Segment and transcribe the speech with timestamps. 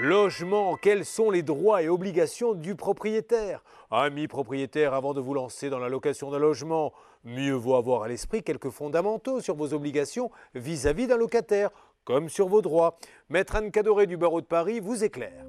[0.00, 3.64] Logement, quels sont les droits et obligations du propriétaire?
[3.90, 6.92] Amis propriétaires, avant de vous lancer dans la location d'un logement,
[7.24, 11.70] mieux vaut avoir à l'esprit quelques fondamentaux sur vos obligations vis-à-vis d'un locataire,
[12.04, 12.96] comme sur vos droits.
[13.28, 15.44] Maître Anne Cadoré du barreau de Paris vous éclaire.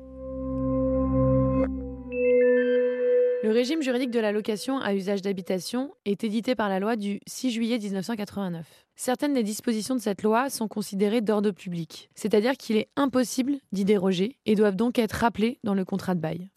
[3.43, 7.19] Le régime juridique de la location à usage d'habitation est édité par la loi du
[7.27, 8.88] 6 juillet 1989.
[9.01, 13.85] Certaines des dispositions de cette loi sont considérées d'ordre public, c'est-à-dire qu'il est impossible d'y
[13.85, 16.49] déroger et doivent donc être rappelées dans le contrat de bail.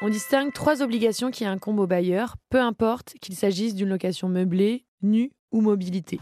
[0.00, 4.86] On distingue trois obligations qui incombent au bailleur, peu importe qu'il s'agisse d'une location meublée,
[5.02, 6.18] nue ou mobilité.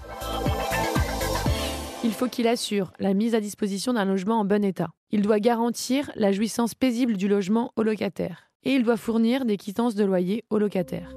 [2.02, 4.88] Il faut qu'il assure la mise à disposition d'un logement en bon état.
[5.12, 8.50] Il doit garantir la jouissance paisible du logement au locataire.
[8.64, 11.14] Et il doit fournir des quittances de loyer au locataire.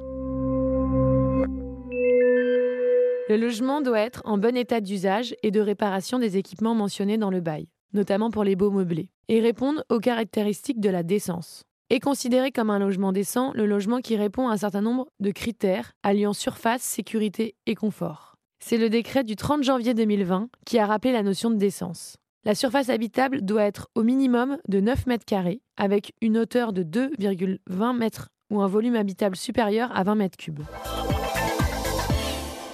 [3.29, 7.29] Le logement doit être en bon état d'usage et de réparation des équipements mentionnés dans
[7.29, 11.63] le bail, notamment pour les beaux meublés, et répondre aux caractéristiques de la décence.
[11.89, 15.31] Est considéré comme un logement décent le logement qui répond à un certain nombre de
[15.31, 18.35] critères alliant surface, sécurité et confort.
[18.59, 22.17] C'est le décret du 30 janvier 2020 qui a rappelé la notion de décence.
[22.43, 26.83] La surface habitable doit être au minimum de 9 mètres carrés, avec une hauteur de
[26.83, 30.63] 2,20 mètres ou un volume habitable supérieur à 20 mètres cubes.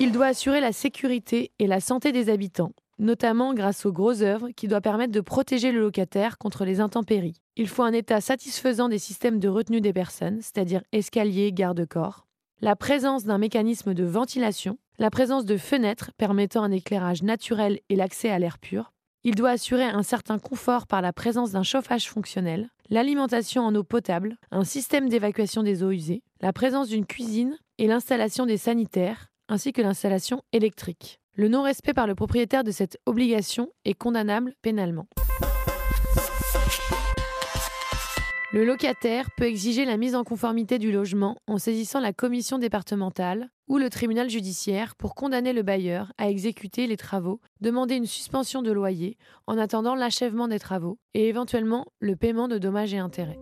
[0.01, 4.49] Il doit assurer la sécurité et la santé des habitants, notamment grâce aux grosses œuvres
[4.55, 7.41] qui doivent permettre de protéger le locataire contre les intempéries.
[7.57, 12.27] Il faut un état satisfaisant des systèmes de retenue des personnes, c'est-à-dire escaliers, garde-corps,
[12.61, 17.97] la présence d'un mécanisme de ventilation, la présence de fenêtres permettant un éclairage naturel et
[17.97, 18.93] l'accès à l'air pur.
[19.25, 23.83] Il doit assurer un certain confort par la présence d'un chauffage fonctionnel, l'alimentation en eau
[23.83, 29.28] potable, un système d'évacuation des eaux usées, la présence d'une cuisine et l'installation des sanitaires,
[29.49, 31.19] ainsi que l'installation électrique.
[31.33, 35.07] Le non-respect par le propriétaire de cette obligation est condamnable pénalement.
[38.51, 43.51] Le locataire peut exiger la mise en conformité du logement en saisissant la commission départementale
[43.67, 48.63] ou le tribunal judiciaire pour condamner le bailleur à exécuter les travaux, demander une suspension
[48.63, 53.39] de loyer en attendant l'achèvement des travaux et éventuellement le paiement de dommages et intérêts.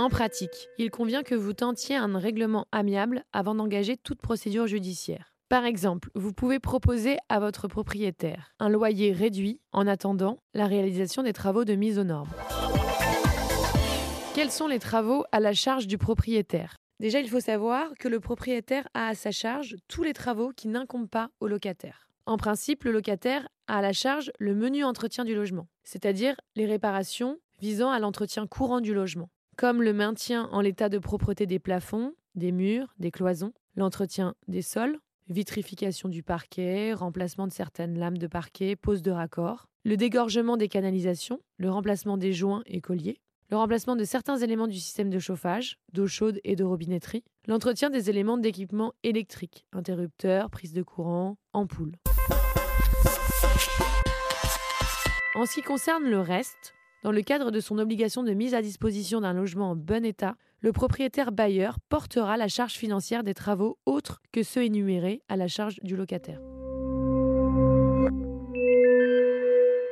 [0.00, 5.34] En pratique, il convient que vous tentiez un règlement amiable avant d'engager toute procédure judiciaire.
[5.50, 11.22] Par exemple, vous pouvez proposer à votre propriétaire un loyer réduit en attendant la réalisation
[11.22, 12.30] des travaux de mise aux normes.
[14.34, 16.76] Quels sont les travaux à la charge du propriétaire?
[16.98, 20.68] Déjà, il faut savoir que le propriétaire a à sa charge tous les travaux qui
[20.68, 22.08] n'incombent pas au locataire.
[22.24, 26.64] En principe, le locataire a à la charge le menu entretien du logement, c'est-à-dire les
[26.64, 29.28] réparations visant à l'entretien courant du logement
[29.60, 34.62] comme le maintien en l'état de propreté des plafonds, des murs, des cloisons, l'entretien des
[34.62, 34.98] sols,
[35.28, 40.68] vitrification du parquet, remplacement de certaines lames de parquet, pose de raccords, le dégorgement des
[40.68, 45.18] canalisations, le remplacement des joints et colliers, le remplacement de certains éléments du système de
[45.18, 51.36] chauffage, d'eau chaude et de robinetterie, l'entretien des éléments d'équipement électrique, interrupteurs, prise de courant,
[51.52, 51.96] ampoules.
[55.34, 58.62] En ce qui concerne le reste, dans le cadre de son obligation de mise à
[58.62, 63.78] disposition d'un logement en bon état, le propriétaire bailleur portera la charge financière des travaux
[63.86, 66.40] autres que ceux énumérés à la charge du locataire.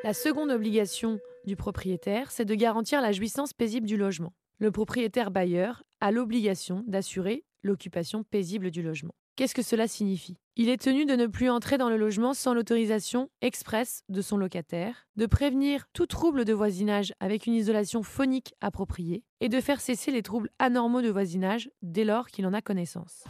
[0.05, 4.35] La seconde obligation du propriétaire, c'est de garantir la jouissance paisible du logement.
[4.59, 9.15] Le propriétaire bailleur a l'obligation d'assurer l'occupation paisible du logement.
[9.39, 10.37] Qu'est-ce que cela signifie?
[10.57, 14.37] Il est tenu de ne plus entrer dans le logement sans l'autorisation expresse de son
[14.37, 19.81] locataire, de prévenir tout trouble de voisinage avec une isolation phonique appropriée et de faire
[19.81, 23.23] cesser les troubles anormaux de voisinage dès lors qu'il en a connaissance.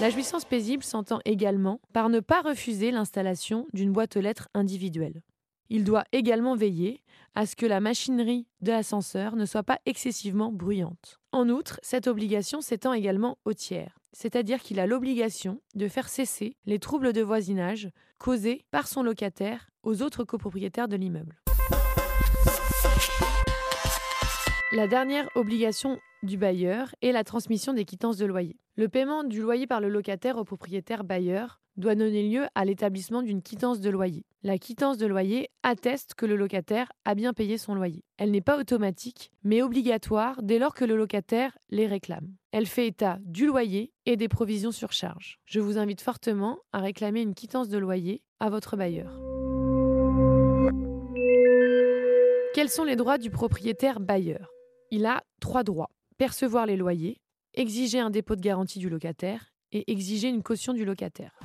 [0.00, 5.20] La jouissance paisible s'entend également par ne pas refuser l'installation d'une boîte aux lettres individuelle.
[5.68, 7.02] Il doit également veiller
[7.34, 11.20] à ce que la machinerie de l'ascenseur ne soit pas excessivement bruyante.
[11.30, 16.56] En outre, cette obligation s'étend également au tiers c'est-à-dire qu'il a l'obligation de faire cesser
[16.66, 21.40] les troubles de voisinage causés par son locataire aux autres copropriétaires de l'immeuble.
[24.72, 28.58] La dernière obligation du bailleur est la transmission des quittances de loyer.
[28.76, 33.22] Le paiement du loyer par le locataire au propriétaire bailleur doit donner lieu à l'établissement
[33.22, 34.26] d'une quittance de loyer.
[34.42, 38.04] La quittance de loyer atteste que le locataire a bien payé son loyer.
[38.18, 42.34] Elle n'est pas automatique, mais obligatoire dès lors que le locataire les réclame.
[42.52, 45.38] Elle fait état du loyer et des provisions sur charge.
[45.44, 49.18] Je vous invite fortement à réclamer une quittance de loyer à votre bailleur.
[52.54, 54.50] Quels sont les droits du propriétaire bailleur?
[54.90, 55.90] Il a trois droits.
[56.16, 57.20] Percevoir les loyers,
[57.54, 61.38] exiger un dépôt de garantie du locataire et exiger une caution du locataire.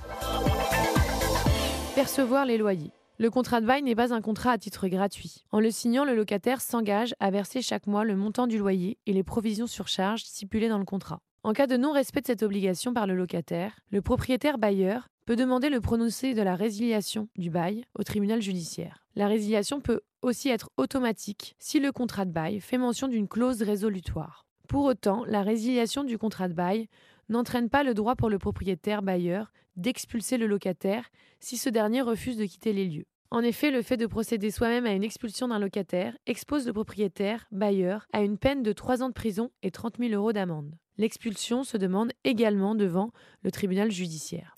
[1.96, 2.92] Percevoir les loyers.
[3.20, 5.46] Le contrat de bail n'est pas un contrat à titre gratuit.
[5.52, 9.14] En le signant, le locataire s'engage à verser chaque mois le montant du loyer et
[9.14, 11.22] les provisions sur charge stipulées dans le contrat.
[11.44, 15.70] En cas de non-respect de cette obligation par le locataire, le propriétaire bailleur peut demander
[15.70, 19.06] le prononcé de la résiliation du bail au tribunal judiciaire.
[19.16, 23.62] La résiliation peut aussi être automatique si le contrat de bail fait mention d'une clause
[23.62, 24.46] résolutoire.
[24.68, 26.88] Pour autant, la résiliation du contrat de bail
[27.30, 31.10] n'entraîne pas le droit pour le propriétaire bailleur d'expulser le locataire
[31.40, 33.06] si ce dernier refuse de quitter les lieux.
[33.32, 37.48] En effet, le fait de procéder soi-même à une expulsion d'un locataire expose le propriétaire
[37.52, 40.76] bailleur à une peine de 3 ans de prison et 30 000 euros d'amende.
[40.98, 43.12] L'expulsion se demande également devant
[43.42, 44.54] le tribunal judiciaire.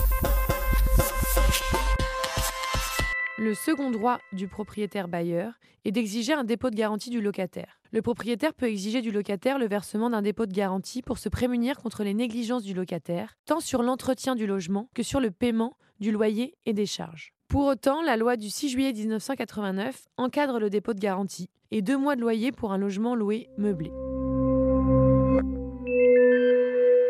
[3.38, 7.82] Le second droit du propriétaire bailleur est d'exiger un dépôt de garantie du locataire.
[7.92, 11.78] Le propriétaire peut exiger du locataire le versement d'un dépôt de garantie pour se prémunir
[11.78, 16.14] contre les négligences du locataire, tant sur l'entretien du logement que sur le paiement du
[16.14, 17.34] loyer et des charges.
[17.50, 21.98] Pour autant, la loi du 6 juillet 1989 encadre le dépôt de garantie et deux
[21.98, 23.92] mois de loyer pour un logement loué meublé.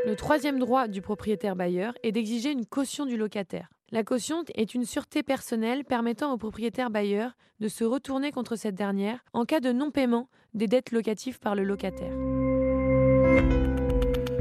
[0.07, 3.74] Le troisième droit du propriétaire bailleur est d'exiger une caution du locataire.
[3.95, 7.31] La caution est une sûreté personnelle permettant au propriétaire bailleur
[7.61, 11.63] de se retourner contre cette dernière en cas de non-paiement des dettes locatives par le
[11.63, 12.11] locataire.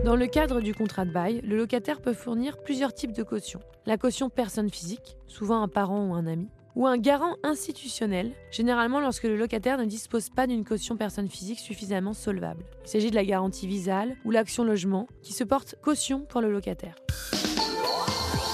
[0.05, 3.61] Dans le cadre du contrat de bail, le locataire peut fournir plusieurs types de cautions.
[3.87, 8.99] La caution personne physique, souvent un parent ou un ami, ou un garant institutionnel, généralement
[8.99, 12.65] lorsque le locataire ne dispose pas d'une caution personne physique suffisamment solvable.
[12.87, 16.51] Il s'agit de la garantie visale ou l'action logement qui se porte caution pour le
[16.51, 16.97] locataire.